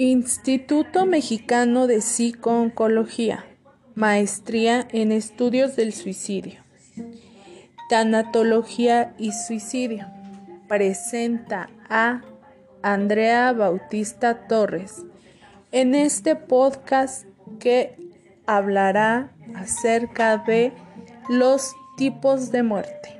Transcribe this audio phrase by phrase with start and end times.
[0.00, 3.44] Instituto Mexicano de Psico-Oncología,
[3.96, 6.60] Maestría en Estudios del Suicidio.
[7.90, 10.06] Tanatología y Suicidio.
[10.68, 12.22] Presenta a
[12.80, 15.04] Andrea Bautista Torres
[15.72, 17.26] en este podcast
[17.58, 17.96] que
[18.46, 20.72] hablará acerca de
[21.28, 23.17] los tipos de muerte.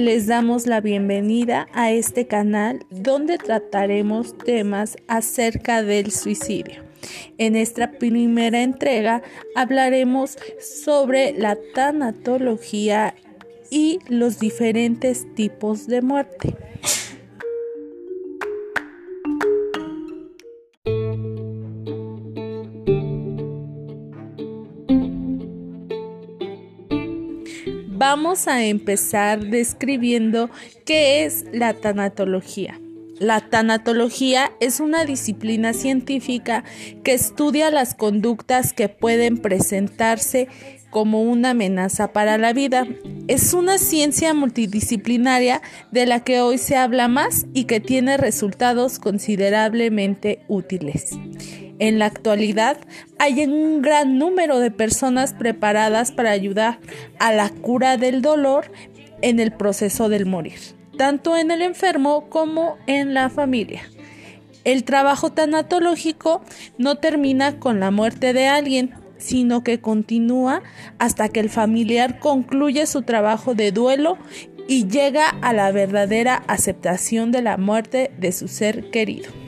[0.00, 6.82] Les damos la bienvenida a este canal donde trataremos temas acerca del suicidio.
[7.36, 9.20] En esta primera entrega
[9.54, 13.14] hablaremos sobre la tanatología
[13.68, 16.56] y los diferentes tipos de muerte.
[28.00, 30.48] Vamos a empezar describiendo
[30.86, 32.80] qué es la tanatología.
[33.18, 36.64] La tanatología es una disciplina científica
[37.04, 40.48] que estudia las conductas que pueden presentarse
[40.88, 42.86] como una amenaza para la vida.
[43.28, 45.60] Es una ciencia multidisciplinaria
[45.90, 51.18] de la que hoy se habla más y que tiene resultados considerablemente útiles.
[51.80, 52.76] En la actualidad
[53.18, 56.78] hay un gran número de personas preparadas para ayudar
[57.18, 58.70] a la cura del dolor
[59.22, 60.58] en el proceso del morir,
[60.98, 63.82] tanto en el enfermo como en la familia.
[64.64, 66.42] El trabajo tanatológico
[66.76, 70.62] no termina con la muerte de alguien, sino que continúa
[70.98, 74.18] hasta que el familiar concluye su trabajo de duelo
[74.68, 79.39] y llega a la verdadera aceptación de la muerte de su ser querido.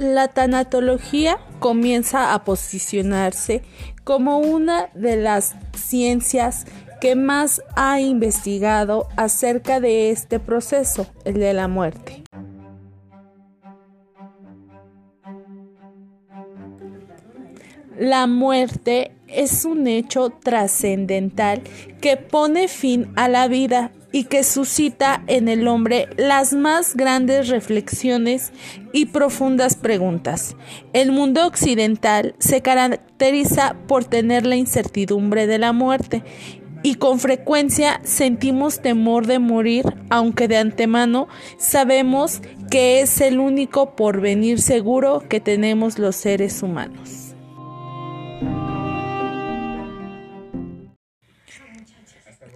[0.00, 3.60] La tanatología comienza a posicionarse
[4.02, 6.64] como una de las ciencias
[7.02, 12.24] que más ha investigado acerca de este proceso, el de la muerte.
[17.98, 21.62] La muerte es un hecho trascendental
[22.00, 27.48] que pone fin a la vida y que suscita en el hombre las más grandes
[27.48, 28.52] reflexiones
[28.92, 30.56] y profundas preguntas.
[30.92, 36.22] El mundo occidental se caracteriza por tener la incertidumbre de la muerte
[36.82, 41.28] y con frecuencia sentimos temor de morir, aunque de antemano
[41.58, 47.29] sabemos que es el único porvenir seguro que tenemos los seres humanos.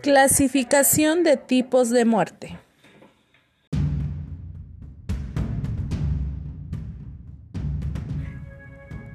[0.04, 2.58] Clasificación de tipos de muerte.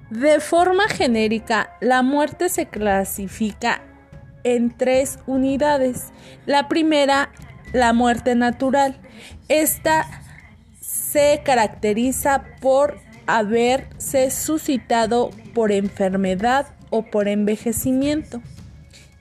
[0.10, 3.84] De forma genérica, la muerte se clasifica
[4.44, 6.06] en tres unidades.
[6.48, 7.34] La primera,
[7.72, 9.00] la muerte natural.
[9.48, 10.08] Esta
[10.82, 12.98] se caracteriza por
[13.28, 18.42] haberse suscitado por enfermedad o por envejecimiento.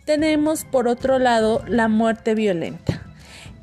[0.08, 3.02] Tenemos por otro lado la muerte violenta.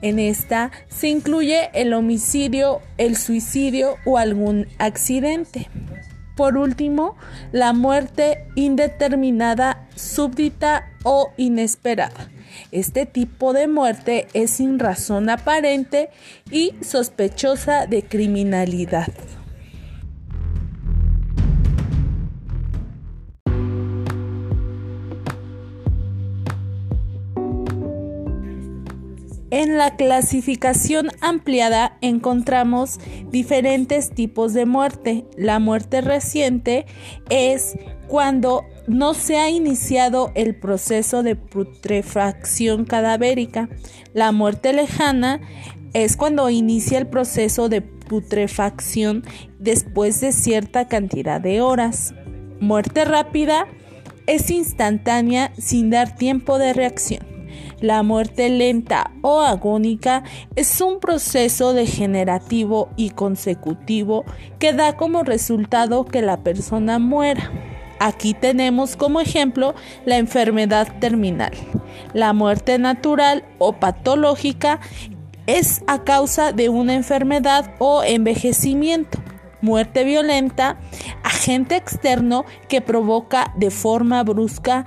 [0.03, 5.71] En esta se incluye el homicidio, el suicidio o algún accidente.
[6.37, 7.17] Por último,
[7.51, 12.29] la muerte indeterminada, súbdita o inesperada.
[12.71, 16.11] Este tipo de muerte es sin razón aparente
[16.51, 19.07] y sospechosa de criminalidad.
[29.55, 32.99] En la clasificación ampliada encontramos
[33.31, 35.23] diferentes tipos de muerte.
[35.37, 36.85] La muerte reciente
[37.29, 37.77] es
[38.09, 43.69] cuando no se ha iniciado el proceso de putrefacción cadavérica.
[44.13, 45.39] La muerte lejana
[45.93, 49.23] es cuando inicia el proceso de putrefacción
[49.57, 52.13] después de cierta cantidad de horas.
[52.59, 53.67] Muerte rápida
[54.27, 57.34] es instantánea sin dar tiempo de reacción.
[57.85, 60.23] La muerte lenta o agónica
[60.55, 64.25] es un proceso degenerativo y consecutivo
[64.57, 67.51] que da como resultado que la persona muera.
[67.99, 71.51] Aquí tenemos como ejemplo la enfermedad terminal.
[72.15, 74.79] La muerte natural o patológica
[75.45, 79.19] es a causa de una enfermedad o envejecimiento.
[79.61, 80.79] Muerte violenta,
[81.21, 84.85] agente externo que provoca de forma brusca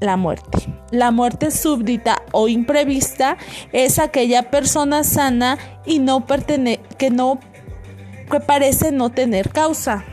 [0.00, 0.58] la muerte.
[0.90, 3.36] La muerte súbdita o imprevista
[3.72, 6.26] es aquella persona sana y no
[6.98, 7.40] que no
[8.30, 10.04] que parece no tener causa.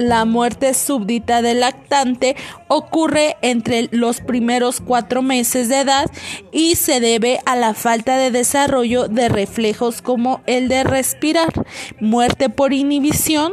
[0.00, 2.34] La muerte súbdita del lactante
[2.68, 6.10] ocurre entre los primeros cuatro meses de edad
[6.52, 11.52] y se debe a la falta de desarrollo de reflejos como el de respirar.
[12.00, 13.52] Muerte por inhibición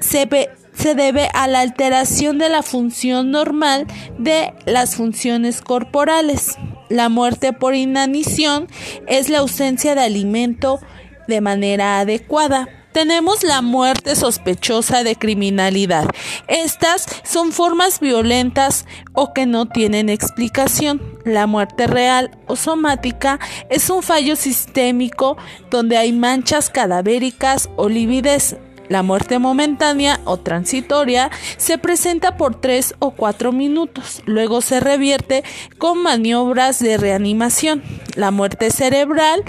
[0.00, 0.28] se,
[0.72, 3.86] se debe a la alteración de la función normal
[4.18, 6.58] de las funciones corporales.
[6.88, 8.66] La muerte por inanición
[9.06, 10.80] es la ausencia de alimento
[11.28, 12.77] de manera adecuada.
[12.98, 16.10] Tenemos la muerte sospechosa de criminalidad.
[16.48, 21.00] Estas son formas violentas o que no tienen explicación.
[21.24, 23.38] La muerte real o somática
[23.70, 25.36] es un fallo sistémico
[25.70, 28.56] donde hay manchas cadavéricas o lividez
[28.88, 35.44] la muerte momentánea o transitoria se presenta por tres o cuatro minutos, luego se revierte
[35.78, 37.82] con maniobras de reanimación.
[38.14, 39.44] La muerte cerebral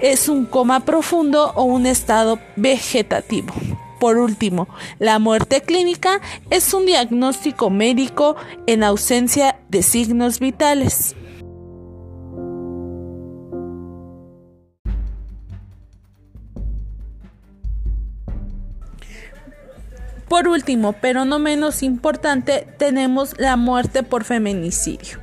[0.00, 3.52] es un coma profundo o un estado vegetativo.
[3.98, 4.68] Por último,
[4.98, 6.20] la muerte clínica
[6.50, 8.36] es un diagnóstico médico
[8.66, 11.16] en ausencia de signos vitales.
[20.28, 25.18] Por último, pero no menos importante, tenemos la muerte por feminicidio.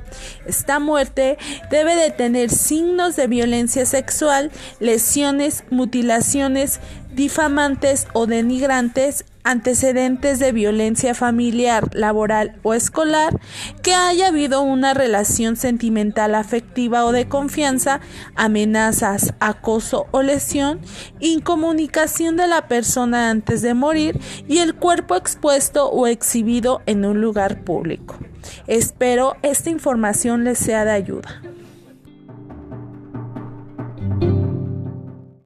[0.46, 1.38] Esta muerte
[1.70, 4.50] debe de tener signos de violencia sexual,
[4.80, 6.80] lesiones, mutilaciones,
[7.16, 13.40] difamantes o denigrantes, antecedentes de violencia familiar, laboral o escolar,
[13.82, 18.00] que haya habido una relación sentimental afectiva o de confianza,
[18.34, 20.80] amenazas, acoso o lesión,
[21.18, 27.22] incomunicación de la persona antes de morir y el cuerpo expuesto o exhibido en un
[27.22, 28.18] lugar público.
[28.66, 31.40] Espero esta información les sea de ayuda.